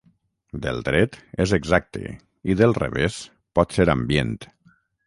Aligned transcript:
Del 0.63 0.79
dret, 0.87 1.19
és 1.45 1.53
exacte, 1.59 2.03
i 2.55 2.59
dels 2.63 2.81
revés 2.85 3.21
pot 3.61 3.79
ser 3.79 3.89
ambient. 3.97 4.39